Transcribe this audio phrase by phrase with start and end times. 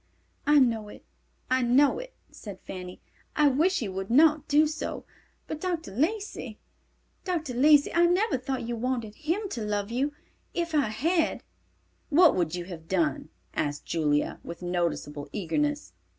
[0.47, 1.05] "I know it,
[1.51, 3.01] I know it," said Fanny.
[3.35, 5.05] "I wish he would not do so,
[5.45, 5.91] but Dr.
[5.95, 7.53] Lacey—Dr.
[7.53, 10.13] Lacey—I never thought you wanted him to love you;
[10.55, 11.43] if I had—"
[12.09, 15.93] "What would you have done?" asked Julia, with noticeable eagerness.